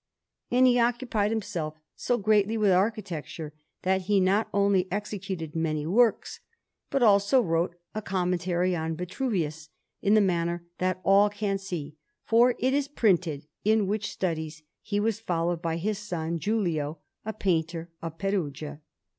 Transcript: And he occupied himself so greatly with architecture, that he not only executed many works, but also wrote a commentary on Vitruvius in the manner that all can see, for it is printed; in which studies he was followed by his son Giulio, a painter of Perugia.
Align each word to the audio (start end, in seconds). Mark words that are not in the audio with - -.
And 0.49 0.65
he 0.65 0.79
occupied 0.79 1.29
himself 1.29 1.75
so 1.95 2.17
greatly 2.17 2.57
with 2.57 2.71
architecture, 2.71 3.53
that 3.83 4.01
he 4.09 4.19
not 4.19 4.49
only 4.51 4.87
executed 4.91 5.55
many 5.55 5.85
works, 5.85 6.39
but 6.89 7.03
also 7.03 7.39
wrote 7.39 7.75
a 7.93 8.01
commentary 8.01 8.75
on 8.75 8.95
Vitruvius 8.97 9.69
in 10.01 10.15
the 10.15 10.19
manner 10.19 10.65
that 10.79 11.01
all 11.03 11.29
can 11.29 11.59
see, 11.59 11.97
for 12.23 12.55
it 12.57 12.73
is 12.73 12.87
printed; 12.87 13.45
in 13.63 13.85
which 13.85 14.11
studies 14.11 14.63
he 14.81 14.99
was 14.99 15.19
followed 15.19 15.61
by 15.61 15.77
his 15.77 15.99
son 15.99 16.39
Giulio, 16.39 16.97
a 17.23 17.31
painter 17.31 17.91
of 18.01 18.17
Perugia. 18.17 18.81